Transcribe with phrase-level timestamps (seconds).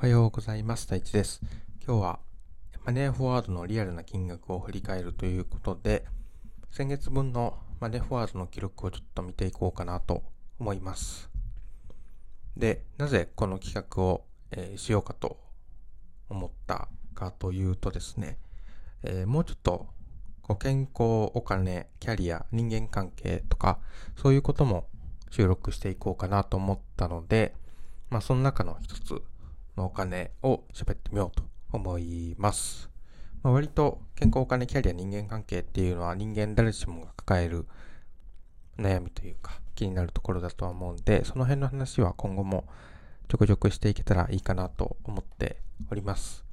[0.00, 0.88] おはようございます。
[0.88, 1.42] 大地です。
[1.86, 2.20] 今日は
[2.86, 6.06] マネーフォワードのリアルな金額を振り返るということで、
[6.70, 10.22] 先月分のマネーフォワードの記録をちょっと見ていこうかなと
[10.58, 11.28] 思います。
[12.56, 15.38] で、なぜこの企画を、えー、しようかと
[16.30, 18.38] 思ったかというとですね、
[19.02, 19.86] えー、もうちょっと
[20.40, 23.78] こう健康、お金、キャリア、人間関係とか、
[24.16, 24.86] そういうことも
[25.30, 27.54] 収録していこうかなと思ったので、
[28.08, 29.22] まあその中の一つ
[29.80, 31.42] のお金を喋ってみようと
[31.72, 32.90] 思います。
[33.42, 37.66] まあ、割と健康お金キャリア人間関係っていうのは人間誰しもが抱える
[38.78, 42.66] 悩みというか気になるところだとは思うんで、その辺の話は今後も
[43.28, 46.44] ちょくちょくしていけたらいいかなと思っております。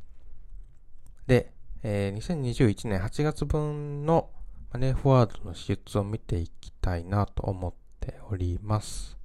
[1.26, 1.52] で、
[1.84, 4.30] えー、2021年8月分の
[4.72, 9.18] マネーフォワードの支出を見ていきたいなと思っております。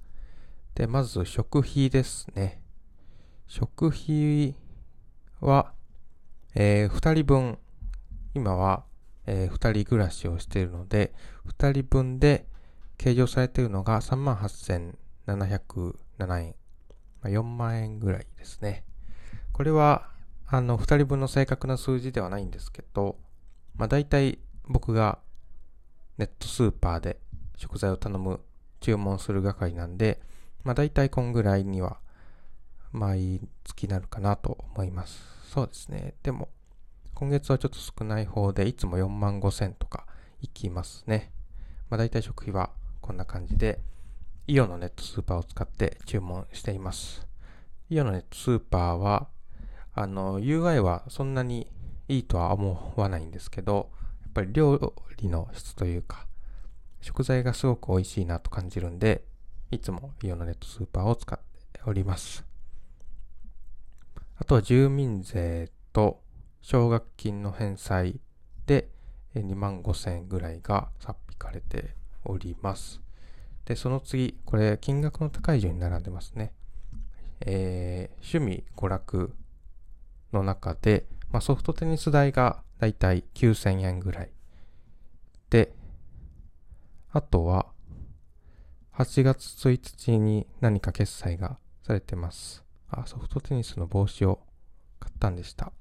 [0.75, 2.62] で、まず食費ですね。
[3.55, 4.55] 食費
[5.39, 5.73] は、
[6.55, 7.59] えー、2人分、
[8.33, 8.83] 今は、
[9.27, 11.13] えー、2人暮らしをしているので、
[11.59, 12.47] 2人分で
[12.97, 16.55] 計上されているのが38,707円。
[17.21, 18.85] まあ、4万円ぐらいですね。
[19.51, 20.09] これは、
[20.47, 23.19] あの、2人分の正確な数字ではないんですけど、
[23.75, 25.19] まあ大体僕が
[26.17, 27.19] ネットスーパーで
[27.55, 28.39] 食材を頼む、
[28.79, 30.23] 注文する係なんで、
[30.63, 31.99] まあ大体こんぐらいには
[32.93, 35.21] 毎月なるかなと思います。
[35.49, 36.13] そうですね。
[36.23, 36.49] でも、
[37.15, 40.05] 今月はちょっと少ない方で、いつも4万5千とか
[40.41, 41.31] いきますね。
[41.89, 42.69] まあ大体食費は
[43.01, 43.79] こんな感じで、
[44.47, 47.27] イオのネットスーパーを使って注文しています。
[47.89, 49.27] イオのネットスーパーは、
[49.93, 51.67] あの、UI はそんなに
[52.07, 53.89] いいとは思わないんですけど、
[54.21, 56.27] やっぱり料理の質というか、
[57.01, 59.23] 食材がすごく美味しいなと感じるんで、
[59.71, 61.39] いつもイオのネットスーパーを使っ
[61.71, 62.52] ております。
[64.43, 66.21] あとは住民税と
[66.59, 68.19] 奨学金の返済
[68.65, 68.89] で
[69.35, 71.95] 2万5千円ぐらいがさっ引かれて
[72.25, 72.99] おります。
[73.63, 76.51] で、その次、これ金額の高い順に並んでますね。
[77.39, 79.33] えー、趣味、娯楽
[80.33, 84.29] の中で、まあ、ソフトテニス代がだいたい9000円ぐらい。
[85.51, 85.71] で、
[87.13, 87.67] あとは、
[88.97, 92.62] 8月1日に何か決済がされてます。
[93.01, 94.39] あ、ソフトテニスの帽子を
[94.99, 95.71] 買ったんでした。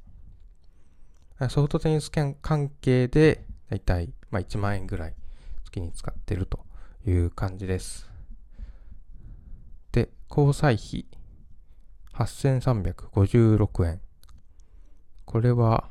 [1.48, 5.14] ソフトテニス関係で、だいたい、ま、1万円ぐらい
[5.64, 6.64] 月に使ってると
[7.06, 8.08] いう感じです。
[9.90, 11.06] で、交際費、
[12.14, 14.00] 8356円。
[15.24, 15.88] これは、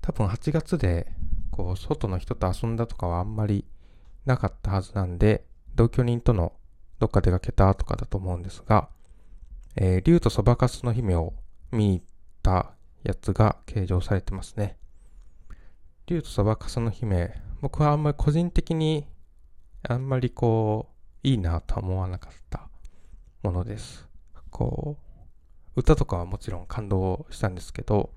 [0.00, 1.10] 多分8月で、
[1.50, 3.64] こう、外の人と遊んだとかはあんまり
[4.26, 5.44] なかったはずなんで、
[5.74, 6.52] 同居人との
[6.98, 8.88] どっか出かけたとかだと思うんですが、
[9.76, 11.34] えー、竜とそばかすの姫を
[11.72, 12.02] 見
[12.42, 14.76] たやつが計上されてますね。
[16.06, 19.06] 竜とそばかすの姫、僕はあんまり個人的に
[19.82, 20.94] あんまりこう、
[21.26, 22.68] いいなとは思わなかった
[23.42, 24.06] ものです。
[24.50, 24.98] こ
[25.76, 28.10] う、歌とかはもちろん感動したんですけど、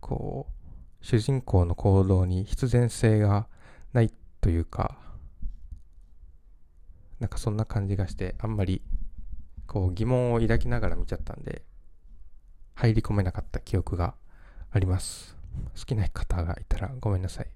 [0.00, 3.48] こう、主人公の行動に必然性が
[3.92, 4.98] ないというか、
[7.18, 8.82] なんかそんな感じがして、あんまり
[9.70, 11.62] こう疑問を抱きながら見ちゃったんで、
[12.74, 14.16] 入り込めなかった記憶が
[14.72, 15.36] あります。
[15.78, 17.46] 好きな方がいたらごめんなさい。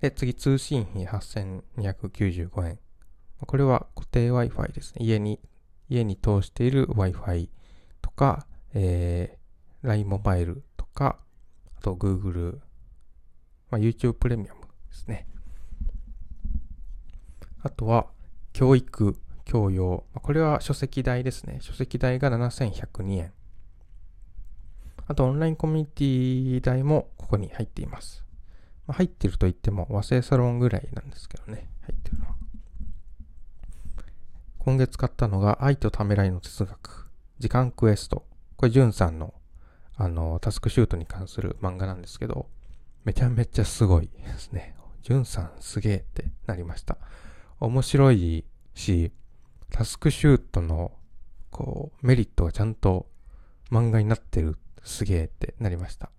[0.00, 2.78] で、次、通信費8295円。
[3.46, 5.06] これは固定 Wi-Fi ですね。
[5.06, 5.40] 家に、
[5.88, 7.48] 家に通している Wi-Fi
[8.02, 11.18] とか、えー、LINE モバイルとか、
[11.78, 12.58] あと Google、
[13.70, 15.26] まあ、YouTube プレミアムですね。
[17.62, 18.08] あとは、
[18.52, 20.04] 教育教養。
[20.12, 21.58] これは書籍代ですね。
[21.62, 23.32] 書籍代が7102円。
[25.06, 28.24] あと、オンラインコミュニティ代もここに入っています。
[28.88, 31.70] まあ、入ってると言っても和製サロンぐらいなんですけどね。
[31.82, 32.34] 入ってるのは。
[34.58, 37.08] 今月買ったのが愛とためらいの哲学。
[37.38, 38.26] 時間クエスト。
[38.56, 39.32] これ、ジュンさんの、
[39.94, 42.48] あの、タスクシュートに関する漫画なんですけど、
[43.04, 44.74] めちゃめちゃすごいですね。
[45.02, 46.98] ジュンさんすげえってなりました。
[47.60, 48.44] 面白い
[48.74, 49.12] し、
[49.70, 50.92] タスクシュートの、
[51.50, 53.06] こう、メリットがちゃんと
[53.70, 54.58] 漫画になってる。
[54.82, 56.10] すげえってなりました。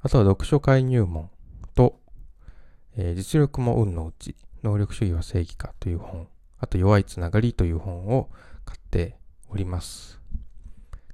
[0.00, 1.30] あとは読書会入門
[1.74, 2.00] と、
[2.96, 4.34] えー、実力も運のうち、
[4.64, 6.26] 能力主義は正義かという本、
[6.58, 8.28] あと弱いつながりという本を
[8.64, 9.16] 買って
[9.48, 10.20] おります。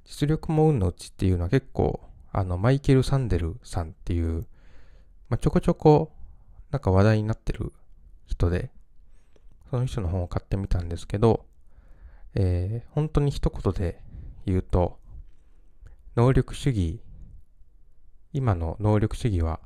[0.03, 2.01] 実力も運のうちっていうのは結構、
[2.31, 4.47] あの、マイケル・サンデルさんっていう、
[5.29, 6.11] まあ、ちょこちょこ、
[6.71, 7.71] なんか話題になってる
[8.25, 8.71] 人で、
[9.75, 11.45] その人の本を買ってみたんですけど、
[12.33, 14.01] えー、本当に一言で
[14.45, 14.99] 言うと、
[16.15, 17.01] 能力主義、
[18.31, 19.59] 今の能力主義は、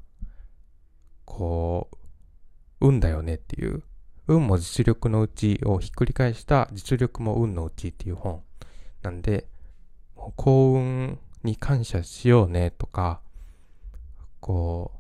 [1.25, 1.91] こ
[2.81, 3.83] う、運だよねっていう、
[4.25, 8.41] 運も実力のうちをひっくり返した実力も運のうちっていう本
[9.03, 9.45] なんで、
[10.15, 13.21] 幸運に感謝しようねとか、
[14.39, 14.98] こう、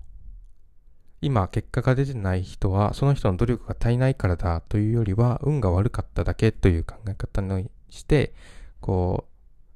[1.21, 8.33] 今結果が出てない人はその人の努力が足りないからだというよりは運が悪かっただけという考え方にして、
[8.79, 9.25] こ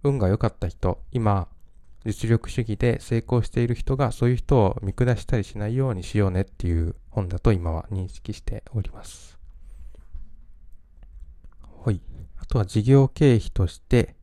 [0.04, 1.48] う、運が良かった人、今
[2.06, 9.40] 実力主義で成功している人がそういう人を見下したりしないようにしようねっていう本だと今は認識しております。
[11.86, 12.02] はい。
[12.38, 14.16] あとは事業経費として、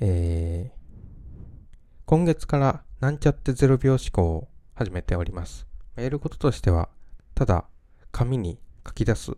[0.00, 0.78] えー、
[2.06, 5.66] 今月からなんちゃって0秒思考を始めております。
[5.96, 6.88] やることとしては、
[7.34, 7.64] ただ
[8.10, 9.32] 紙に書き出す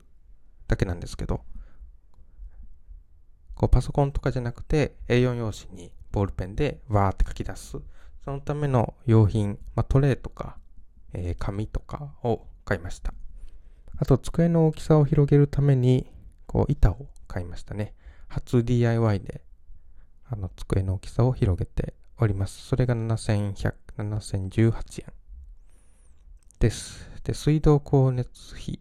[0.68, 1.40] だけなんですけど、
[3.54, 7.78] こうパソコンとかじゃなくて A4 用紙にボールペンでわーって書き出す。
[8.24, 10.56] そのための用品、まあ、トレイとか、
[11.12, 13.14] えー、紙とかを買いました。
[13.98, 16.06] あと机の大きさを広げるために、
[16.46, 17.94] こう板を買いましたね。
[18.28, 19.42] 初 DIY で、
[20.28, 22.66] あの机の大きさを広げております。
[22.66, 25.15] それが7100、7018円
[26.58, 27.10] です。
[27.22, 28.80] で、水道光熱費、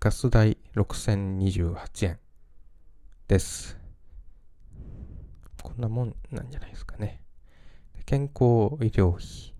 [0.00, 2.18] ガス代6028円
[3.28, 3.76] です。
[5.62, 7.20] こんなもんなんじゃないですかね。
[8.06, 9.54] 健康医療費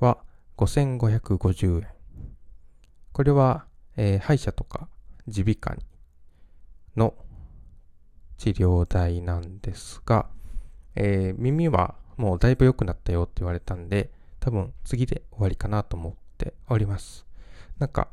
[0.00, 0.18] は
[0.56, 1.88] 5550円。
[3.12, 3.66] これは、
[3.96, 4.88] えー、歯医者とか
[5.26, 5.82] 耳鼻科
[6.96, 7.14] の
[8.38, 10.26] 治療代なんですが、
[10.94, 14.10] えー、耳はもうだいぶ良くなったよって言われたんで、
[14.48, 17.26] 多分次で終わりかなと思っております。
[17.78, 18.08] なんか、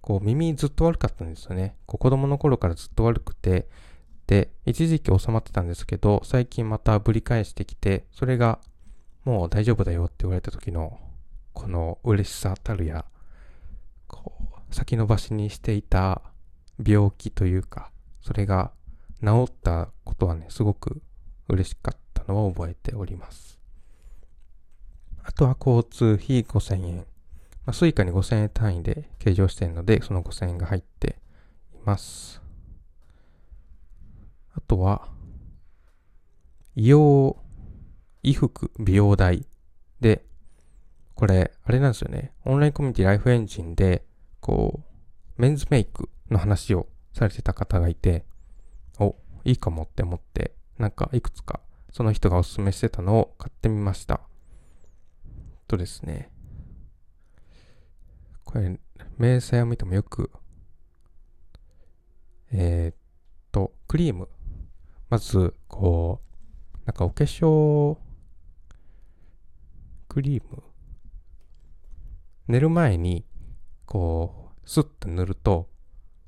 [0.00, 1.74] こう耳ずっと悪かったんですよね。
[1.86, 3.68] こう子供の頃からずっと悪くて、
[4.28, 8.60] で、一時期収まってたんですけど、最近またぶり返してきて、それが
[9.24, 11.00] もう大丈夫だよって言われた時の、
[11.52, 13.04] この嬉しさたるや、
[14.06, 14.34] こ
[14.70, 16.22] う、先延ばしにしていた
[16.80, 17.90] 病気というか、
[18.20, 18.70] それが
[19.20, 21.02] 治ったことはね、すごく
[21.48, 23.53] 嬉しかったのを覚えております。
[25.24, 26.96] あとは交通費5000円。
[27.66, 31.16] まあ、 Suica に5000円単位で計上してるので、その5000円が入って
[31.74, 32.42] います。
[34.54, 35.08] あとは、
[36.76, 37.36] 医用、
[38.22, 39.46] 衣服、美容代
[40.00, 40.24] で、
[41.14, 42.32] これ、あれなんですよね。
[42.44, 44.04] オンラインコミュニティライフエンジンで、
[44.40, 44.80] こ
[45.38, 48.26] う、メンズメイクの話をされてた方がいて、
[48.98, 51.60] お、いいかもって思って、なんかいくつか
[51.94, 54.20] その人がおすすめしてたのを買ってみました。
[55.66, 56.30] とですね、
[58.44, 58.78] これ、
[59.18, 60.30] 明細を見てもよく、
[62.52, 62.96] えー、っ
[63.50, 64.28] と、クリーム。
[65.10, 67.98] まず、こう、なんかお化粧、
[70.08, 70.62] クリーム。
[72.46, 73.24] 寝る前に、
[73.86, 75.68] こう、スッと塗ると、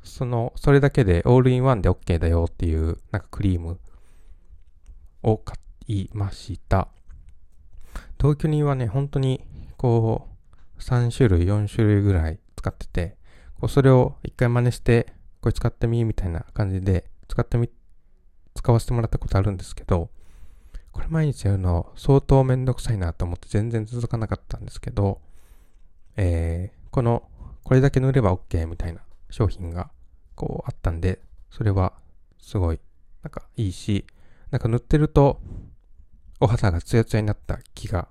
[0.02, 3.78] その、それだけでオールインワンで OK だよっていう、なんかクリーム
[5.22, 5.56] を買
[5.86, 6.88] いました。
[8.18, 9.44] 東京にはね、本当に、
[9.76, 10.28] こ
[10.78, 13.16] う、3種類、4種類ぐらい使ってて、
[13.60, 17.70] こうそれを一回真似して、これ使ってみ、みたいな感じで、使ってみ、
[18.54, 20.10] 使わせてもらったことあるんですけど、
[20.92, 25.20] これ毎日やるの相当めんどくさいなと思って全然続かなかったんですけど、
[26.16, 27.28] えー、この、
[27.64, 29.90] これだけ塗れば OK みたいな商品が
[30.34, 31.92] こうあったんで、それは
[32.38, 32.80] すごい、
[33.22, 34.06] なんかいいし、
[34.50, 35.40] なんか塗ってると、
[36.40, 38.08] お肌がツヤツヤになった気が、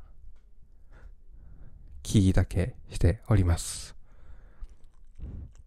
[2.06, 3.96] 気だけしております。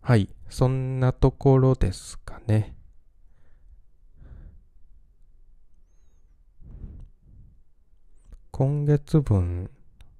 [0.00, 0.28] はい。
[0.48, 2.76] そんなところですかね。
[8.52, 9.68] 今月分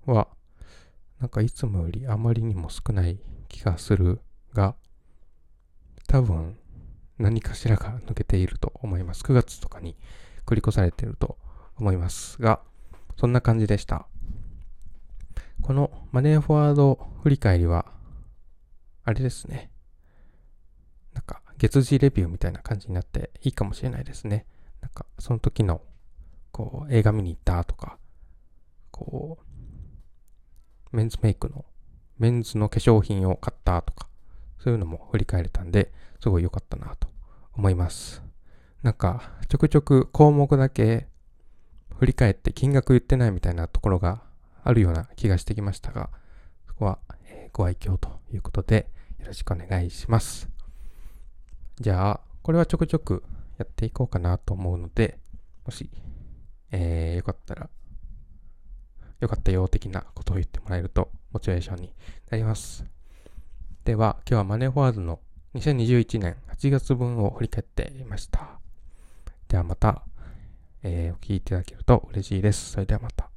[0.07, 0.29] は、
[1.21, 4.21] なんかいつもよりあまりにも少ない気がする
[4.53, 4.75] が、
[6.09, 6.59] 多分
[7.19, 9.23] 何かしらが抜けていると思います。
[9.23, 9.97] 9月とかに
[10.45, 11.39] 繰り越されていると
[11.77, 12.61] 思いますが、
[13.17, 14.09] そんな感じでした。
[15.69, 17.85] このマネーフォワード振り返りは、
[19.05, 19.71] あれですね。
[21.13, 24.47] なんか月次レビューみたいな感じになっていいかもしれないですね。
[24.81, 25.83] なんかその時の
[26.53, 27.99] こう映画見に行ったとか、
[28.91, 29.41] こ
[30.91, 31.67] う、メンズメイクの、
[32.17, 34.09] メンズの化粧品を買ったとか、
[34.59, 37.09] そういうのも振り返れたんで、すごい良かったなと
[37.53, 38.23] 思います。
[38.83, 41.09] なんか、ちょくちょく項目だけ
[41.99, 44.23] 振り返って金額言ってないみたいなところが
[44.63, 46.11] あるような気がしてきましたが、
[46.67, 50.49] そこは、えご愛嬌ということでよろしくお願いします。
[51.81, 53.23] じゃあ、これはちょくちょく
[53.59, 55.19] やっていこうかなと思うので、
[55.65, 55.91] もし、
[56.71, 57.71] えー、よかったら、
[59.21, 61.95] よかったよ的なことを言ってもらえるとモチベーションに
[62.31, 62.85] なります。
[63.85, 65.21] では、今日はマネーフォワードの
[65.55, 68.61] 2021年8月分を振り返っていました。
[69.49, 70.03] ではまた、
[70.83, 72.73] えー、お聞きいただけると嬉しいです。
[72.73, 73.28] それではまた。